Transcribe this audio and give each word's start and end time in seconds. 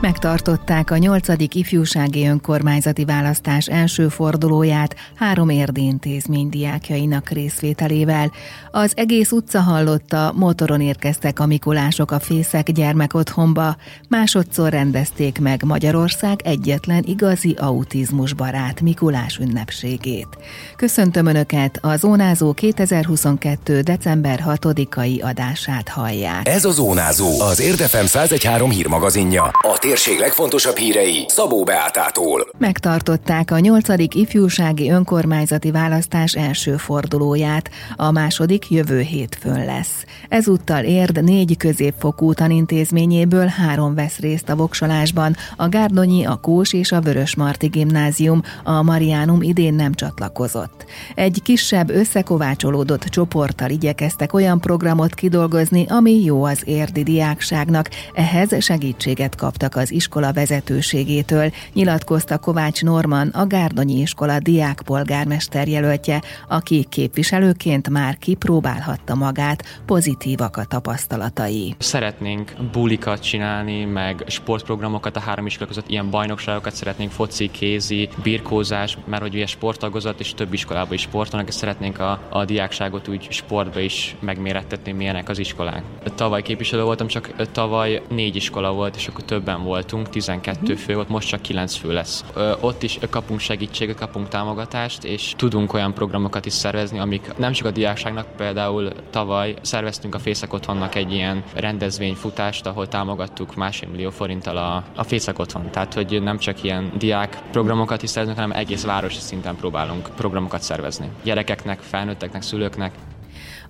Megtartották 0.00 0.90
a 0.90 0.96
8. 0.96 1.28
ifjúsági 1.54 2.26
önkormányzati 2.26 3.04
választás 3.04 3.66
első 3.66 4.08
fordulóját 4.08 4.94
három 5.14 5.48
érdi 5.48 5.82
intézmény 5.82 6.48
diákjainak 6.48 7.28
részvételével. 7.28 8.32
Az 8.70 8.92
egész 8.96 9.30
utca 9.30 9.60
hallotta, 9.60 10.32
motoron 10.36 10.80
érkeztek 10.80 11.40
a 11.40 11.46
Mikulások 11.46 12.10
a 12.10 12.20
Fészek 12.20 12.70
gyermekotthonba, 12.70 13.76
másodszor 14.08 14.70
rendezték 14.70 15.38
meg 15.38 15.62
Magyarország 15.64 16.40
egyetlen 16.44 17.04
igazi 17.06 17.56
autizmusbarát 17.60 18.80
Mikulás 18.80 19.38
ünnepségét. 19.38 20.28
Köszöntöm 20.76 21.26
Önöket, 21.26 21.78
a 21.82 21.96
Zónázó 21.96 22.52
2022. 22.52 23.80
december 23.80 24.44
6-ai 24.46 25.22
adását 25.22 25.88
hallják. 25.88 26.48
Ez 26.48 26.64
a 26.64 26.70
Zónázó, 26.70 27.40
az 27.40 27.60
Érdefem 27.60 28.06
113 28.06 28.70
hírmagazinja. 28.70 29.42
A 29.42 29.78
térség 29.88 30.18
legfontosabb 30.18 30.76
hírei 30.76 31.24
Szabó 31.28 31.64
Beátától. 31.64 32.48
Megtartották 32.58 33.50
a 33.50 33.58
8. 33.58 33.88
ifjúsági 34.14 34.90
önkormányzati 34.90 35.70
választás 35.70 36.34
első 36.34 36.76
fordulóját, 36.76 37.70
a 37.96 38.10
második 38.10 38.70
jövő 38.70 39.00
hétfőn 39.00 39.64
lesz. 39.64 40.04
Ezúttal 40.28 40.84
érd 40.84 41.24
négy 41.24 41.56
középfokú 41.56 42.32
tanintézményéből 42.32 43.46
három 43.46 43.94
vesz 43.94 44.18
részt 44.18 44.48
a 44.48 44.56
voksolásban, 44.56 45.36
a 45.56 45.68
Gárdonyi, 45.68 46.24
a 46.24 46.36
Kós 46.36 46.72
és 46.72 46.92
a 46.92 47.00
Vörösmarty 47.00 47.66
gimnázium, 47.66 48.42
a 48.64 48.82
Mariánum 48.82 49.42
idén 49.42 49.74
nem 49.74 49.94
csatlakozott. 49.94 50.84
Egy 51.14 51.40
kisebb 51.44 51.90
összekovácsolódott 51.90 53.02
csoporttal 53.02 53.70
igyekeztek 53.70 54.32
olyan 54.32 54.60
programot 54.60 55.14
kidolgozni, 55.14 55.86
ami 55.88 56.24
jó 56.24 56.44
az 56.44 56.62
érdi 56.64 57.02
diákságnak, 57.02 57.90
ehhez 58.14 58.64
segítséget 58.64 59.36
kaptak 59.36 59.76
az 59.78 59.90
iskola 59.90 60.32
vezetőségétől, 60.32 61.50
nyilatkozta 61.72 62.38
Kovács 62.38 62.82
Norman, 62.82 63.28
a 63.28 63.46
Gárdonyi 63.46 64.00
iskola 64.00 64.38
diákpolgármester 64.38 65.68
jelöltje, 65.68 66.22
aki 66.48 66.86
képviselőként 66.88 67.88
már 67.88 68.18
kipróbálhatta 68.18 69.14
magát, 69.14 69.82
pozitívak 69.86 70.56
a 70.56 70.64
tapasztalatai. 70.64 71.74
Szeretnénk 71.78 72.52
bulikat 72.72 73.22
csinálni, 73.22 73.84
meg 73.84 74.24
sportprogramokat 74.26 75.16
a 75.16 75.20
három 75.20 75.46
iskola 75.46 75.68
között, 75.68 75.88
ilyen 75.88 76.10
bajnokságokat 76.10 76.74
szeretnénk, 76.74 77.10
foci, 77.10 77.50
kézi, 77.50 78.08
birkózás, 78.22 78.98
mert 79.06 79.22
hogy 79.22 79.34
ugye 79.34 79.46
sporttagozat 79.46 80.20
és 80.20 80.34
több 80.34 80.52
iskolában 80.52 80.92
is 80.92 81.00
sportolnak, 81.00 81.48
és 81.48 81.54
szeretnénk 81.54 81.98
a, 81.98 82.20
a 82.28 82.44
diákságot 82.44 83.08
úgy 83.08 83.26
sportba 83.30 83.80
is 83.80 84.16
megmérettetni, 84.20 84.92
milyenek 84.92 85.28
az 85.28 85.38
iskolák. 85.38 85.82
Tavaly 86.14 86.42
képviselő 86.42 86.82
voltam, 86.82 87.06
csak 87.06 87.50
tavaly 87.52 88.02
négy 88.08 88.36
iskola 88.36 88.72
volt, 88.72 88.96
és 88.96 89.06
akkor 89.06 89.24
többen 89.24 89.62
voltunk, 89.68 90.08
12 90.08 90.74
fő 90.74 90.94
volt, 90.94 91.08
most 91.08 91.28
csak 91.28 91.40
9 91.40 91.74
fő 91.74 91.92
lesz. 91.92 92.24
Ö, 92.34 92.52
ott 92.60 92.82
is 92.82 92.98
kapunk 93.10 93.40
segítséget, 93.40 93.96
kapunk 93.96 94.28
támogatást, 94.28 95.04
és 95.04 95.34
tudunk 95.36 95.72
olyan 95.72 95.94
programokat 95.94 96.46
is 96.46 96.52
szervezni, 96.52 96.98
amik 96.98 97.36
nem 97.36 97.52
csak 97.52 97.66
a 97.66 97.70
diákságnak, 97.70 98.26
például 98.36 98.92
tavaly 99.10 99.54
szerveztünk 99.60 100.14
a 100.14 100.18
Fészek 100.18 100.52
Otthonnak 100.52 100.94
egy 100.94 101.12
ilyen 101.12 101.42
rendezvényfutást, 101.54 102.66
ahol 102.66 102.88
támogattuk 102.88 103.54
másfél 103.54 103.88
millió 103.88 104.10
forinttal 104.10 104.56
a, 104.56 104.84
a 104.96 105.02
Fészek 105.02 105.38
Otthon. 105.38 105.70
Tehát, 105.70 105.94
hogy 105.94 106.22
nem 106.22 106.38
csak 106.38 106.62
ilyen 106.62 106.92
diák 106.98 107.42
programokat 107.50 108.02
is 108.02 108.10
szervezünk, 108.10 108.40
hanem 108.40 108.56
egész 108.56 108.84
városi 108.84 109.20
szinten 109.20 109.56
próbálunk 109.56 110.08
programokat 110.16 110.62
szervezni. 110.62 111.10
Gyerekeknek, 111.22 111.80
felnőtteknek, 111.80 112.42
szülőknek. 112.42 112.92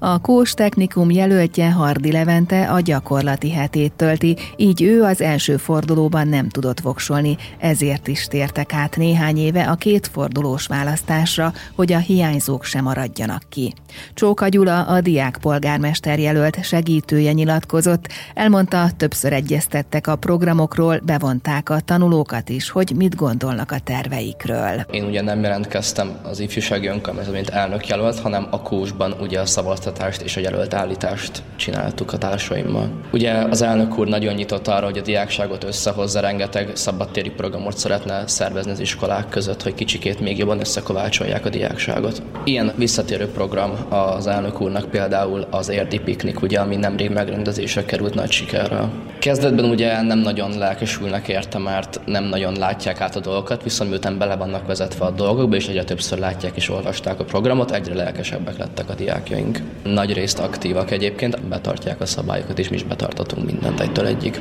A 0.00 0.18
Kós 0.18 0.54
Technikum 0.54 1.10
jelöltje 1.10 1.70
Hardi 1.70 2.12
Levente 2.12 2.68
a 2.70 2.80
gyakorlati 2.80 3.50
hetét 3.50 3.92
tölti, 3.92 4.36
így 4.56 4.82
ő 4.82 5.02
az 5.02 5.20
első 5.20 5.56
fordulóban 5.56 6.28
nem 6.28 6.48
tudott 6.48 6.80
voksolni, 6.80 7.36
ezért 7.58 8.08
is 8.08 8.26
tértek 8.26 8.72
át 8.72 8.96
néhány 8.96 9.38
éve 9.38 9.62
a 9.62 9.74
két 9.74 10.06
fordulós 10.06 10.66
választásra, 10.66 11.52
hogy 11.74 11.92
a 11.92 11.98
hiányzók 11.98 12.64
sem 12.64 12.84
maradjanak 12.84 13.42
ki. 13.48 13.74
Csóka 14.14 14.48
Gyula, 14.48 14.82
a 14.82 15.00
diák 15.00 15.38
polgármester 15.40 16.18
jelölt 16.18 16.64
segítője 16.64 17.32
nyilatkozott, 17.32 18.08
elmondta, 18.34 18.90
többször 18.96 19.32
egyeztettek 19.32 20.06
a 20.06 20.16
programokról, 20.16 21.00
bevonták 21.04 21.70
a 21.70 21.80
tanulókat 21.80 22.48
is, 22.48 22.70
hogy 22.70 22.92
mit 22.96 23.16
gondolnak 23.16 23.70
a 23.70 23.78
terveikről. 23.78 24.86
Én 24.90 25.04
ugye 25.04 25.22
nem 25.22 25.42
jelentkeztem 25.42 26.18
az 26.22 26.40
ifjúsági 26.40 26.86
önkormányzat, 26.86 27.34
mint 27.34 27.48
elnök 27.48 27.86
jelölt, 27.86 28.18
hanem 28.18 28.46
a 28.50 28.62
Kósban 28.62 29.12
ugye 29.20 29.40
a 29.40 29.46
szavaztatást 29.88 30.22
és 30.22 30.36
a 30.36 30.40
jelölt 30.40 30.74
állítást 30.74 31.42
csináltuk 31.56 32.12
a 32.12 32.18
társaimmal. 32.18 32.90
Ugye 33.12 33.32
az 33.32 33.62
elnök 33.62 33.98
úr 33.98 34.08
nagyon 34.08 34.34
nyitott 34.34 34.68
arra, 34.68 34.84
hogy 34.84 34.98
a 34.98 35.02
diákságot 35.02 35.64
összehozza, 35.64 36.20
rengeteg 36.20 36.70
szabadtéri 36.74 37.30
programot 37.30 37.78
szeretne 37.78 38.26
szervezni 38.26 38.70
az 38.70 38.80
iskolák 38.80 39.28
között, 39.28 39.62
hogy 39.62 39.74
kicsikét 39.74 40.20
még 40.20 40.38
jobban 40.38 40.60
összekovácsolják 40.60 41.44
a 41.44 41.48
diákságot. 41.48 42.22
Ilyen 42.44 42.72
visszatérő 42.76 43.26
program 43.26 43.72
az 43.88 44.26
elnök 44.26 44.60
úrnak 44.60 44.90
például 44.90 45.46
az 45.50 45.68
érdi 45.68 45.98
piknik, 45.98 46.42
ugye, 46.42 46.60
ami 46.60 46.76
nemrég 46.76 47.10
megrendezésre 47.10 47.84
került 47.84 48.14
nagy 48.14 48.30
sikerrel. 48.30 48.92
Kezdetben 49.18 49.64
ugye 49.64 50.02
nem 50.02 50.18
nagyon 50.18 50.58
lelkesülnek 50.58 51.28
érte, 51.28 51.58
mert 51.58 52.00
nem 52.04 52.24
nagyon 52.24 52.54
látják 52.54 53.00
át 53.00 53.16
a 53.16 53.20
dolgokat, 53.20 53.62
viszont 53.62 53.90
miután 53.90 54.18
bele 54.18 54.36
vannak 54.36 54.66
vezetve 54.66 55.04
a 55.04 55.10
dolgokba, 55.10 55.56
és 55.56 55.68
egyre 55.68 55.84
többször 55.84 56.18
látják 56.18 56.56
és 56.56 56.70
olvasták 56.70 57.20
a 57.20 57.24
programot, 57.24 57.70
egyre 57.70 57.94
lelkesebbek 57.94 58.58
lettek 58.58 58.88
a 58.90 58.94
diákjaink. 58.94 59.58
Nagy 59.82 60.12
részt 60.12 60.38
aktívak 60.38 60.90
egyébként, 60.90 61.48
betartják 61.48 62.00
a 62.00 62.06
szabályokat, 62.06 62.58
és 62.58 62.68
mi 62.68 62.76
is 62.76 62.82
betartatunk 62.82 63.46
mindent 63.46 63.80
egytől 63.80 64.06
egyig. 64.06 64.40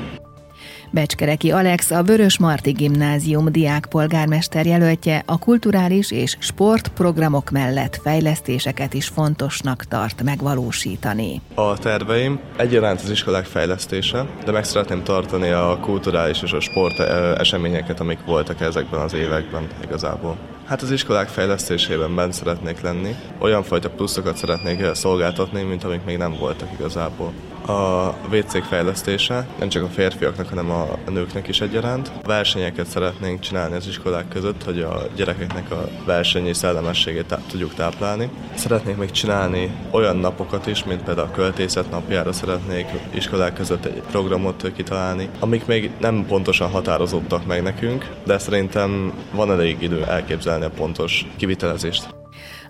Becskereki 0.89 1.51
Alex, 1.51 1.91
a 1.91 2.03
Vörös 2.03 2.39
Marti 2.39 2.71
Gimnázium 2.71 3.51
diákpolgármester 3.51 4.65
jelöltje 4.65 5.23
a 5.25 5.39
kulturális 5.39 6.11
és 6.11 6.37
sportprogramok 6.39 7.49
mellett 7.49 7.99
fejlesztéseket 8.03 8.93
is 8.93 9.07
fontosnak 9.07 9.83
tart 9.83 10.23
megvalósítani. 10.23 11.41
A 11.55 11.77
terveim 11.77 12.39
egyaránt 12.57 13.01
az 13.01 13.09
iskolák 13.09 13.45
fejlesztése, 13.45 14.25
de 14.45 14.51
meg 14.51 14.63
szeretném 14.63 15.03
tartani 15.03 15.49
a 15.49 15.77
kulturális 15.81 16.41
és 16.41 16.51
a 16.51 16.59
sport 16.59 16.99
eseményeket, 17.39 17.99
amik 17.99 18.19
voltak 18.25 18.61
ezekben 18.61 18.99
az 18.99 19.13
években 19.13 19.67
igazából. 19.83 20.37
Hát 20.65 20.81
az 20.81 20.91
iskolák 20.91 21.27
fejlesztésében 21.27 22.15
bent 22.15 22.33
szeretnék 22.33 22.81
lenni. 22.81 23.15
Olyan 23.39 23.63
fajta 23.63 23.89
pluszokat 23.89 24.37
szeretnék 24.37 24.85
szolgáltatni, 24.93 25.61
mint 25.63 25.83
amik 25.83 26.03
még 26.05 26.17
nem 26.17 26.35
voltak 26.39 26.69
igazából 26.79 27.33
a 27.67 28.15
WC 28.31 28.67
fejlesztése, 28.67 29.47
nem 29.59 29.69
csak 29.69 29.83
a 29.83 29.87
férfiaknak, 29.87 30.49
hanem 30.49 30.71
a 30.71 30.97
nőknek 31.09 31.47
is 31.47 31.61
egyaránt. 31.61 32.11
Versenyeket 32.23 32.85
szeretnénk 32.85 33.39
csinálni 33.39 33.75
az 33.75 33.87
iskolák 33.87 34.27
között, 34.27 34.63
hogy 34.63 34.81
a 34.81 35.01
gyerekeknek 35.15 35.71
a 35.71 35.89
versenyi 36.05 36.53
szellemességét 36.53 37.25
tá- 37.25 37.47
tudjuk 37.47 37.73
táplálni. 37.73 38.29
Szeretnék 38.55 38.97
még 38.97 39.11
csinálni 39.11 39.71
olyan 39.91 40.17
napokat 40.17 40.67
is, 40.67 40.83
mint 40.83 41.03
például 41.03 41.27
a 41.27 41.35
költészet 41.35 41.89
napjára 41.89 42.33
szeretnék 42.33 42.87
iskolák 43.13 43.53
között 43.53 43.85
egy 43.85 44.01
programot 44.11 44.71
kitalálni, 44.75 45.29
amik 45.39 45.65
még 45.65 45.91
nem 45.99 46.25
pontosan 46.25 46.69
határozottak 46.69 47.45
meg 47.45 47.63
nekünk, 47.63 48.09
de 48.25 48.37
szerintem 48.37 49.13
van 49.31 49.51
elég 49.51 49.81
idő 49.81 50.03
elképzelni 50.03 50.65
a 50.65 50.69
pontos 50.69 51.25
kivitelezést. 51.37 52.16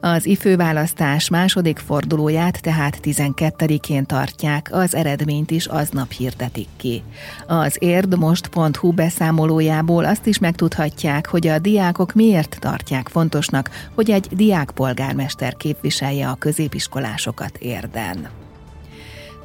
Az 0.01 0.25
ifőválasztás 0.25 1.29
második 1.29 1.77
fordulóját 1.77 2.61
tehát 2.61 2.99
12-én 3.03 4.05
tartják, 4.05 4.69
az 4.71 4.95
eredményt 4.95 5.51
is 5.51 5.65
aznap 5.65 6.11
hirdetik 6.11 6.67
ki. 6.77 7.03
Az 7.47 7.75
érdmost.hu 7.79 8.91
beszámolójából 8.91 10.05
azt 10.05 10.25
is 10.25 10.39
megtudhatják, 10.39 11.27
hogy 11.27 11.47
a 11.47 11.59
diákok 11.59 12.13
miért 12.13 12.57
tartják 12.59 13.07
fontosnak, 13.07 13.69
hogy 13.95 14.11
egy 14.11 14.27
diákpolgármester 14.31 15.55
képviselje 15.55 16.29
a 16.29 16.35
középiskolásokat 16.35 17.57
érden. 17.57 18.46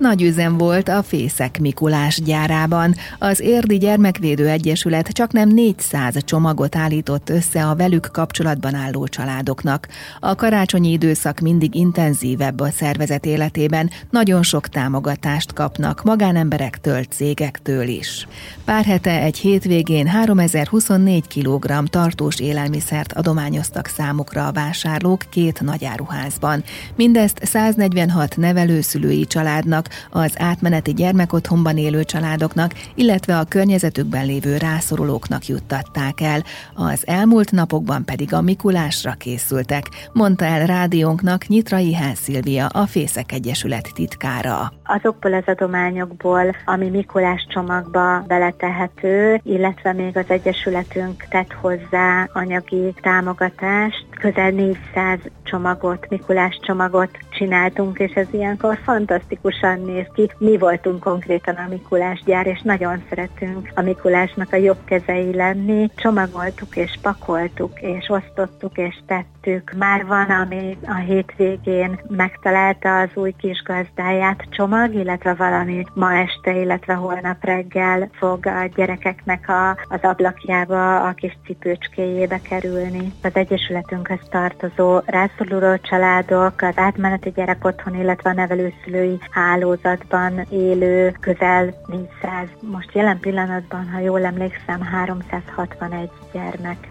Nagy 0.02 0.22
üzem 0.22 0.58
volt 0.58 0.88
a 0.88 1.02
Fészek 1.02 1.58
Mikulás 1.60 2.20
gyárában. 2.22 2.94
Az 3.18 3.40
Érdi 3.40 3.78
Gyermekvédő 3.78 4.48
Egyesület 4.48 5.08
csak 5.08 5.32
nem 5.32 5.48
400 5.48 6.16
csomagot 6.24 6.76
állított 6.76 7.30
össze 7.30 7.66
a 7.66 7.74
velük 7.74 8.08
kapcsolatban 8.12 8.74
álló 8.74 9.06
családoknak. 9.06 9.88
A 10.20 10.34
karácsonyi 10.34 10.90
időszak 10.90 11.40
mindig 11.40 11.74
intenzívebb 11.74 12.60
a 12.60 12.70
szervezet 12.70 13.26
életében, 13.26 13.90
nagyon 14.10 14.42
sok 14.42 14.68
támogatást 14.68 15.52
kapnak 15.52 16.02
magánemberektől, 16.02 17.02
cégektől 17.02 17.88
is. 17.88 18.28
Pár 18.64 18.84
hete 18.84 19.20
egy 19.20 19.38
hétvégén 19.38 20.06
3024 20.06 21.26
kg 21.26 21.88
tartós 21.88 22.40
élelmiszert 22.40 23.12
adományoztak 23.12 23.86
számukra 23.86 24.46
a 24.46 24.52
vásárlók 24.52 25.22
két 25.30 25.60
nagyáruházban. 25.60 26.64
Mindezt 26.96 27.38
146 27.42 28.36
nevelőszülői 28.36 29.26
családnak, 29.26 29.90
az 30.10 30.34
átmeneti 30.38 30.92
gyermekotthonban 30.92 31.76
élő 31.76 32.04
családoknak, 32.04 32.72
illetve 32.94 33.38
a 33.38 33.44
környezetükben 33.44 34.26
lévő 34.26 34.56
rászorulóknak 34.56 35.46
juttatták 35.46 36.20
el. 36.20 36.42
Az 36.74 37.06
elmúlt 37.06 37.50
napokban 37.50 38.04
pedig 38.04 38.34
a 38.34 38.40
Mikulásra 38.40 39.12
készültek, 39.12 39.84
mondta 40.12 40.44
el 40.44 40.66
rádiónknak 40.66 41.46
Nyitrai 41.46 41.94
Hán 41.94 42.14
Szilvia, 42.14 42.66
a 42.66 42.86
Fészek 42.86 43.32
Egyesület 43.32 43.90
titkára. 43.94 44.72
Azokból 44.84 45.32
az 45.32 45.44
adományokból, 45.46 46.56
ami 46.64 46.88
Mikulás 46.88 47.46
csomagba 47.48 48.24
beletehető, 48.26 49.40
illetve 49.44 49.92
még 49.92 50.16
az 50.16 50.24
Egyesületünk 50.28 51.24
tett 51.28 51.52
hozzá 51.52 52.28
anyagi 52.32 52.94
támogatást, 53.00 54.06
közel 54.22 54.50
400 54.50 55.18
csomagot, 55.42 56.08
Mikulás 56.08 56.58
csomagot 56.62 57.10
csináltunk, 57.30 57.98
és 57.98 58.12
ez 58.12 58.26
ilyenkor 58.30 58.78
fantasztikusan 58.82 59.80
néz 59.80 60.06
ki. 60.14 60.30
Mi 60.38 60.58
voltunk 60.58 61.00
konkrétan 61.00 61.54
a 61.54 61.68
Mikulás 61.68 62.22
gyár, 62.24 62.46
és 62.46 62.60
nagyon 62.62 63.02
szeretünk 63.08 63.70
a 63.74 63.82
Mikulásnak 63.82 64.52
a 64.52 64.56
jobb 64.56 64.84
kezei 64.84 65.34
lenni. 65.34 65.90
Csomagoltuk 65.96 66.76
és 66.76 66.98
pakoltuk, 67.02 67.80
és 67.80 68.08
osztottuk 68.08 68.76
és 68.78 69.00
tettük. 69.06 69.41
Már 69.76 70.06
van, 70.06 70.30
ami 70.30 70.78
a 70.86 70.94
hétvégén 70.94 72.00
megtalálta 72.08 73.00
az 73.00 73.08
új 73.14 73.34
kis 73.38 73.62
gazdáját 73.62 74.46
csomag, 74.50 74.94
illetve 74.94 75.34
valami 75.34 75.84
ma 75.94 76.14
este, 76.14 76.60
illetve 76.60 76.94
holnap 76.94 77.44
reggel 77.44 78.08
fog 78.12 78.46
a 78.46 78.66
gyerekeknek 78.74 79.48
a, 79.48 79.70
az 79.88 80.00
ablakjába, 80.02 81.00
a 81.08 81.12
kis 81.12 81.36
cipőcskéjébe 81.44 82.40
kerülni. 82.40 83.12
Az 83.22 83.34
Egyesületünkhöz 83.34 84.20
tartozó 84.30 85.00
rászoruló 85.06 85.76
családok, 85.76 86.62
az 86.62 86.76
átmeneti 86.76 87.30
gyerek 87.30 87.64
otthon, 87.64 87.94
illetve 87.94 88.30
a 88.30 88.34
nevelőszülői 88.34 89.18
hálózatban 89.30 90.46
élő 90.50 91.16
közel 91.20 91.74
400, 91.86 92.48
most 92.60 92.94
jelen 92.94 93.18
pillanatban, 93.18 93.90
ha 93.92 93.98
jól 93.98 94.24
emlékszem, 94.24 94.80
361 94.82 96.10
gyermek. 96.32 96.90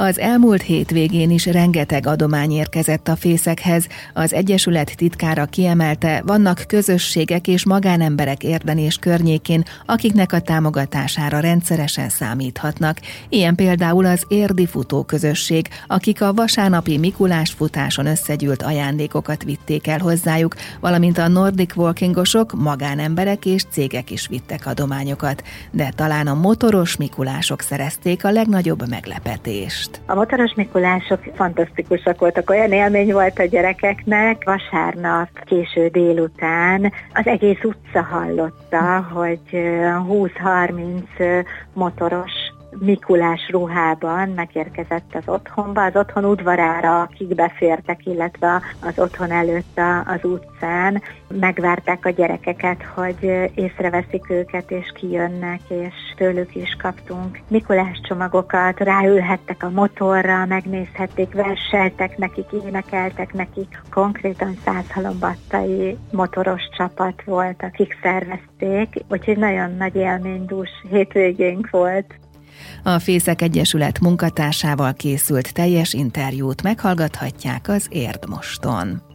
Az 0.00 0.18
elmúlt 0.18 0.62
hétvégén 0.62 1.30
is 1.30 1.46
rengeteg 1.46 2.06
adomány 2.06 2.50
érkezett 2.50 3.08
a 3.08 3.16
fészekhez. 3.16 3.86
Az 4.14 4.32
Egyesület 4.32 4.96
titkára 4.96 5.44
kiemelte, 5.46 6.22
vannak 6.26 6.64
közösségek 6.66 7.48
és 7.48 7.66
magánemberek 7.66 8.42
érden 8.42 8.78
és 8.78 8.96
környékén, 8.96 9.64
akiknek 9.86 10.32
a 10.32 10.40
támogatására 10.40 11.40
rendszeresen 11.40 12.08
számíthatnak. 12.08 13.00
Ilyen 13.28 13.54
például 13.54 14.06
az 14.06 14.24
Érdi 14.28 14.66
Futó 14.66 15.02
Közösség, 15.02 15.68
akik 15.86 16.22
a 16.22 16.32
vasárnapi 16.32 16.98
Mikulás 16.98 17.50
futáson 17.50 18.06
összegyűlt 18.06 18.62
ajándékokat 18.62 19.44
vitték 19.44 19.86
el 19.86 19.98
hozzájuk, 19.98 20.54
valamint 20.80 21.18
a 21.18 21.28
Nordic 21.28 21.76
Walkingosok, 21.76 22.52
magánemberek 22.52 23.46
és 23.46 23.64
cégek 23.70 24.10
is 24.10 24.26
vittek 24.26 24.66
adományokat. 24.66 25.42
De 25.70 25.92
talán 25.96 26.26
a 26.26 26.34
motoros 26.34 26.96
Mikulások 26.96 27.60
szerezték 27.60 28.24
a 28.24 28.30
legnagyobb 28.30 28.88
meglepetést 28.88 29.89
most. 29.90 30.02
A 30.06 30.14
motoros 30.14 30.54
Mikulások 30.54 31.20
fantasztikusak 31.34 32.20
voltak, 32.20 32.50
olyan 32.50 32.72
élmény 32.72 33.12
volt 33.12 33.38
a 33.38 33.44
gyerekeknek. 33.44 34.44
Vasárnap 34.44 35.28
késő 35.44 35.88
délután 35.88 36.92
az 37.14 37.26
egész 37.26 37.62
utca 37.62 38.02
hallotta, 38.02 39.06
hogy 39.12 39.40
20-30 39.50 41.44
motoros 41.72 42.32
Mikulás 42.78 43.48
ruhában 43.50 44.28
megérkezett 44.28 45.14
az 45.14 45.22
otthonba, 45.26 45.84
az 45.84 45.96
otthon 45.96 46.24
udvarára, 46.24 47.00
akik 47.00 47.34
befértek, 47.34 48.06
illetve 48.06 48.62
az 48.82 48.98
otthon 48.98 49.30
előtt 49.30 49.80
az 50.06 50.24
utcán, 50.24 51.02
megvárták 51.28 52.06
a 52.06 52.10
gyerekeket, 52.10 52.82
hogy 52.82 53.50
észreveszik 53.54 54.30
őket, 54.30 54.70
és 54.70 54.92
kijönnek, 54.94 55.60
és 55.68 55.94
tőlük 56.16 56.54
is 56.54 56.76
kaptunk 56.82 57.38
Mikulás 57.48 58.00
csomagokat, 58.08 58.78
ráülhettek 58.78 59.62
a 59.62 59.70
motorra, 59.70 60.46
megnézhették, 60.46 61.32
verseltek 61.32 62.18
nekik, 62.18 62.46
énekeltek 62.64 63.32
nekik. 63.32 63.82
Konkrétan 63.90 64.56
százhalombattai 64.64 65.96
motoros 66.12 66.62
csapat 66.76 67.22
volt, 67.24 67.62
akik 67.62 67.98
szervezték, 68.02 69.04
úgyhogy 69.08 69.36
nagyon 69.36 69.76
nagy 69.76 69.96
élménydús 69.96 70.70
hétvégénk 70.90 71.70
volt. 71.70 72.14
A 72.82 72.98
Fészek 72.98 73.42
Egyesület 73.42 74.00
munkatársával 74.00 74.94
készült 74.94 75.52
teljes 75.52 75.92
interjút 75.92 76.62
meghallgathatják 76.62 77.68
az 77.68 77.86
Érdmoston. 77.90 79.09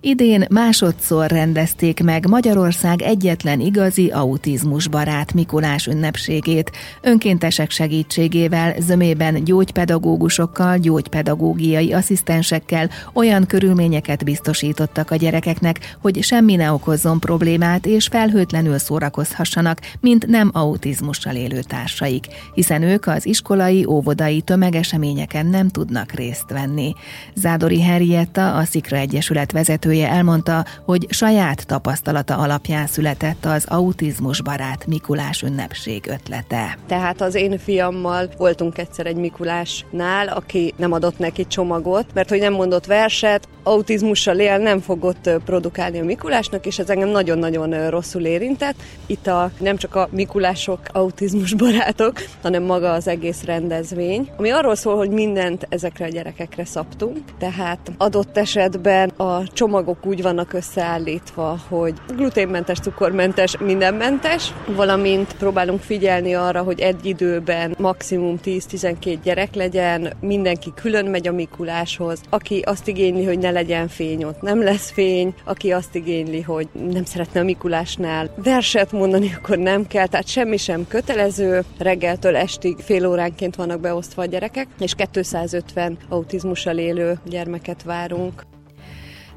Idén 0.00 0.44
másodszor 0.50 1.30
rendezték 1.30 2.02
meg 2.02 2.28
Magyarország 2.28 3.02
egyetlen 3.02 3.60
igazi 3.60 4.08
autizmusbarát 4.08 5.32
Mikulás 5.32 5.86
ünnepségét. 5.86 6.70
Önkéntesek 7.02 7.70
segítségével, 7.70 8.74
zömében 8.80 9.44
gyógypedagógusokkal, 9.44 10.78
gyógypedagógiai 10.78 11.92
asszisztensekkel 11.92 12.90
olyan 13.12 13.46
körülményeket 13.46 14.24
biztosítottak 14.24 15.10
a 15.10 15.16
gyerekeknek, 15.16 15.96
hogy 16.00 16.22
semmi 16.22 16.56
ne 16.56 16.72
okozzon 16.72 17.20
problémát 17.20 17.86
és 17.86 18.06
felhőtlenül 18.06 18.78
szórakozhassanak, 18.78 19.80
mint 20.00 20.26
nem 20.26 20.50
autizmussal 20.52 21.34
élő 21.34 21.60
társaik, 21.60 22.26
hiszen 22.54 22.82
ők 22.82 23.06
az 23.06 23.26
iskolai, 23.26 23.84
óvodai 23.84 24.40
tömegeseményeken 24.40 25.46
nem 25.46 25.68
tudnak 25.68 26.12
részt 26.12 26.50
venni. 26.50 26.94
Zádori 27.34 27.82
Henrietta, 27.82 28.56
a 28.56 28.64
Szikra 28.64 28.96
Egyesület 28.96 29.52
vezető 29.52 29.86
vezetője 29.88 30.16
elmondta, 30.16 30.64
hogy 30.84 31.06
saját 31.10 31.66
tapasztalata 31.66 32.36
alapján 32.36 32.86
született 32.86 33.44
az 33.44 33.64
autizmus 33.68 34.42
barát 34.42 34.86
Mikulás 34.86 35.42
ünnepség 35.42 36.06
ötlete. 36.06 36.78
Tehát 36.86 37.20
az 37.20 37.34
én 37.34 37.58
fiammal 37.58 38.28
voltunk 38.36 38.78
egyszer 38.78 39.06
egy 39.06 39.16
Mikulásnál, 39.16 40.28
aki 40.28 40.74
nem 40.76 40.92
adott 40.92 41.18
neki 41.18 41.46
csomagot, 41.46 42.06
mert 42.14 42.28
hogy 42.28 42.40
nem 42.40 42.52
mondott 42.52 42.86
verset, 42.86 43.48
autizmussal 43.68 44.38
él, 44.38 44.58
nem 44.58 44.80
fogott 44.80 45.30
produkálni 45.44 45.98
a 46.00 46.04
Mikulásnak, 46.04 46.66
és 46.66 46.78
ez 46.78 46.90
engem 46.90 47.08
nagyon-nagyon 47.08 47.90
rosszul 47.90 48.24
érintett. 48.24 48.76
Itt 49.06 49.26
a, 49.26 49.50
nem 49.58 49.76
csak 49.76 49.94
a 49.94 50.08
Mikulások 50.10 50.80
autizmus 50.92 51.54
barátok, 51.54 52.12
hanem 52.42 52.62
maga 52.62 52.92
az 52.92 53.08
egész 53.08 53.42
rendezvény, 53.44 54.30
ami 54.36 54.50
arról 54.50 54.74
szól, 54.74 54.96
hogy 54.96 55.10
mindent 55.10 55.66
ezekre 55.68 56.04
a 56.04 56.08
gyerekekre 56.08 56.64
szabtunk, 56.64 57.18
tehát 57.38 57.92
adott 57.98 58.36
esetben 58.36 59.08
a 59.08 59.52
csomag 59.52 59.77
csomagok 59.78 60.06
úgy 60.06 60.22
vannak 60.22 60.52
összeállítva, 60.52 61.58
hogy 61.68 61.94
gluténmentes, 62.16 62.78
cukormentes, 62.78 63.56
mindenmentes, 63.58 64.54
valamint 64.66 65.32
próbálunk 65.32 65.80
figyelni 65.80 66.34
arra, 66.34 66.62
hogy 66.62 66.80
egy 66.80 67.06
időben 67.06 67.74
maximum 67.78 68.38
10-12 68.44 69.18
gyerek 69.22 69.54
legyen, 69.54 70.12
mindenki 70.20 70.72
külön 70.74 71.06
megy 71.06 71.28
a 71.28 71.32
Mikuláshoz, 71.32 72.20
aki 72.30 72.60
azt 72.60 72.88
igényli, 72.88 73.24
hogy 73.24 73.38
ne 73.38 73.50
legyen 73.50 73.88
fény, 73.88 74.24
ott 74.24 74.40
nem 74.40 74.62
lesz 74.62 74.90
fény, 74.90 75.34
aki 75.44 75.72
azt 75.72 75.94
igényli, 75.94 76.40
hogy 76.40 76.68
nem 76.90 77.04
szeretne 77.04 77.40
a 77.40 77.44
Mikulásnál 77.44 78.30
verset 78.36 78.92
mondani, 78.92 79.34
akkor 79.40 79.58
nem 79.58 79.86
kell, 79.86 80.06
tehát 80.06 80.28
semmi 80.28 80.56
sem 80.56 80.86
kötelező, 80.88 81.64
reggeltől 81.78 82.36
estig 82.36 82.76
fél 82.78 83.06
óránként 83.06 83.56
vannak 83.56 83.80
beosztva 83.80 84.22
a 84.22 84.26
gyerekek, 84.26 84.66
és 84.78 84.94
250 85.10 85.98
autizmussal 86.08 86.78
élő 86.78 87.18
gyermeket 87.24 87.82
várunk. 87.82 88.46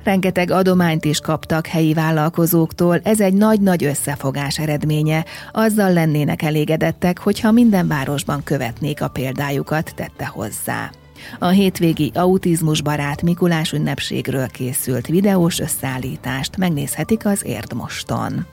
Rengeteg 0.04 0.52
adományt 0.52 1.06
is 1.06 1.20
kaptak 1.20 1.68
helyi 1.68 1.94
vállalkozóktól, 1.94 3.00
ez 3.04 3.22
egy 3.22 3.34
nagy-nagy 3.34 3.84
összefogás 3.84 4.60
eredménye. 4.60 5.26
Azzal 5.52 5.94
lennének 5.94 6.42
elégedettek, 6.42 7.20
hogyha 7.20 7.52
minden 7.52 7.88
városban 7.88 8.44
követnék 8.44 9.02
a 9.02 9.08
példájukat, 9.08 9.94
tette 9.96 10.26
hozzá. 10.26 10.92
A 11.40 11.48
hétvégi 11.48 12.12
autizmusbarát 12.14 13.22
Mikulás 13.22 13.72
ünnepségről 13.72 14.48
készült 14.48 15.08
videós 15.08 15.60
összeállítást 15.60 16.58
megnézhetik 16.58 17.26
az 17.26 17.46
Érdmoston. 17.46 18.46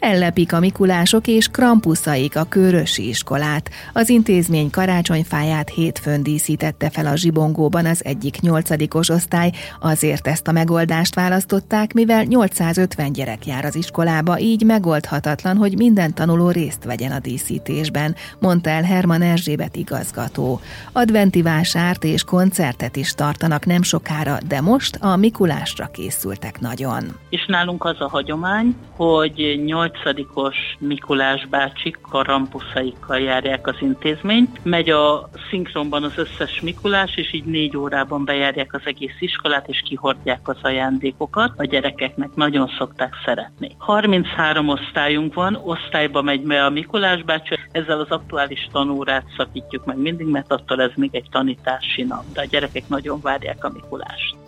Ellepik 0.00 0.52
a 0.52 0.60
Mikulások 0.60 1.26
és 1.26 1.48
Krampuszaik 1.48 2.36
a 2.36 2.44
Körösi 2.44 3.08
iskolát. 3.08 3.70
Az 3.92 4.08
intézmény 4.08 4.70
karácsonyfáját 4.70 5.68
hétfőn 5.68 6.22
díszítette 6.22 6.90
fel 6.90 7.06
a 7.06 7.16
zsibongóban 7.16 7.86
az 7.86 8.04
egyik 8.04 8.40
nyolcadikos 8.40 9.08
osztály, 9.08 9.50
azért 9.80 10.26
ezt 10.26 10.48
a 10.48 10.52
megoldást 10.52 11.14
választották, 11.14 11.92
mivel 11.92 12.22
850 12.22 13.12
gyerek 13.12 13.46
jár 13.46 13.64
az 13.64 13.74
iskolába, 13.74 14.38
így 14.38 14.62
megoldhatatlan, 14.64 15.56
hogy 15.56 15.76
minden 15.76 16.14
tanuló 16.14 16.50
részt 16.50 16.84
vegyen 16.84 17.12
a 17.12 17.18
díszítésben, 17.18 18.14
mondta 18.38 18.70
el 18.70 18.82
Herman 18.82 19.22
Erzsébet 19.22 19.76
igazgató. 19.76 20.60
Adventi 20.92 21.42
vásárt 21.42 22.04
és 22.04 22.24
koncertet 22.24 22.96
is 22.96 23.12
tartanak 23.12 23.66
nem 23.66 23.82
sokára, 23.82 24.38
de 24.48 24.60
most 24.60 24.96
a 25.00 25.16
Mikulásra 25.16 25.86
készültek 25.86 26.60
nagyon. 26.60 27.04
És 27.30 27.46
nálunk 27.46 27.84
az 27.84 28.00
a 28.00 28.08
hagyomány, 28.08 28.74
hogy 28.96 29.60
8 29.64 29.87
nagyszadikos 29.88 30.56
Mikulás 30.78 31.46
bácsik 31.46 31.98
karampuszaikkal 32.10 33.18
járják 33.18 33.66
az 33.66 33.76
intézményt. 33.80 34.60
Megy 34.62 34.90
a 34.90 35.28
szinkronban 35.50 36.02
az 36.02 36.12
összes 36.16 36.60
Mikulás, 36.60 37.16
és 37.16 37.32
így 37.32 37.44
négy 37.44 37.76
órában 37.76 38.24
bejárják 38.24 38.74
az 38.74 38.80
egész 38.84 39.16
iskolát, 39.18 39.68
és 39.68 39.82
kihordják 39.84 40.48
az 40.48 40.56
ajándékokat. 40.62 41.52
A 41.56 41.64
gyerekeknek 41.64 42.34
nagyon 42.34 42.70
szokták 42.78 43.14
szeretni. 43.24 43.76
33 43.78 44.68
osztályunk 44.68 45.34
van, 45.34 45.60
osztályba 45.64 46.22
megy 46.22 46.42
be 46.42 46.64
a 46.64 46.70
Mikulás 46.70 47.22
bácsi, 47.22 47.54
ezzel 47.72 48.00
az 48.00 48.10
aktuális 48.10 48.68
tanórát 48.72 49.24
szakítjuk 49.36 49.84
meg 49.84 49.96
mindig, 49.96 50.26
mert 50.26 50.52
attól 50.52 50.82
ez 50.82 50.92
még 50.94 51.10
egy 51.12 51.26
tanítási 51.30 52.02
nap, 52.02 52.24
de 52.32 52.40
a 52.40 52.44
gyerekek 52.44 52.88
nagyon 52.88 53.20
várják 53.20 53.64
a 53.64 53.70
Mikulást. 53.74 54.47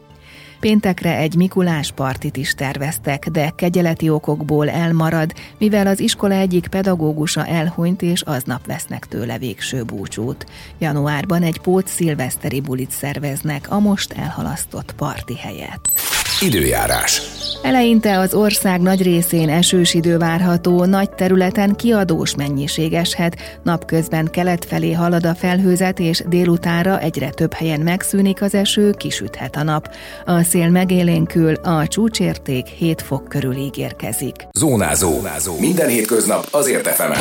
Péntekre 0.60 1.16
egy 1.16 1.34
Mikulás 1.34 1.92
partit 1.92 2.36
is 2.36 2.54
terveztek, 2.54 3.28
de 3.28 3.50
kegyeleti 3.50 4.08
okokból 4.10 4.70
elmarad, 4.70 5.32
mivel 5.58 5.86
az 5.86 6.00
iskola 6.00 6.34
egyik 6.34 6.68
pedagógusa 6.68 7.46
elhunyt, 7.46 8.02
és 8.02 8.22
aznap 8.22 8.66
vesznek 8.66 9.06
tőle 9.06 9.38
végső 9.38 9.82
búcsút. 9.82 10.46
Januárban 10.78 11.42
egy 11.42 11.60
pót 11.60 11.86
szilveszteri 11.86 12.60
bulit 12.60 12.90
szerveznek 12.90 13.70
a 13.70 13.78
most 13.78 14.12
elhalasztott 14.12 14.92
parti 14.92 15.36
helyett. 15.36 15.99
Időjárás. 16.42 17.22
Eleinte 17.62 18.18
az 18.18 18.34
ország 18.34 18.80
nagy 18.80 19.02
részén 19.02 19.48
esős 19.48 19.94
idő 19.94 20.18
várható, 20.18 20.84
nagy 20.84 21.10
területen 21.10 21.76
kiadós 21.76 22.34
mennyiség 22.34 22.92
eshet, 22.92 23.60
napközben 23.62 24.30
kelet 24.30 24.64
felé 24.64 24.92
halad 24.92 25.26
a 25.26 25.34
felhőzet, 25.34 25.98
és 25.98 26.22
délutára 26.28 27.00
egyre 27.00 27.30
több 27.30 27.52
helyen 27.52 27.80
megszűnik 27.80 28.42
az 28.42 28.54
eső, 28.54 28.90
kisüthet 28.90 29.56
a 29.56 29.62
nap. 29.62 29.94
A 30.26 30.42
szél 30.42 30.68
megélénkül, 30.68 31.54
a 31.54 31.86
csúcsérték 31.86 32.66
7 32.66 33.02
fok 33.02 33.28
körül 33.28 33.54
ígérkezik. 33.56 34.46
Zónázó. 34.52 35.12
Zónázó. 35.12 35.58
Minden 35.58 35.88
hétköznap 35.88 36.46
azért 36.50 36.86
efemen. 36.86 37.20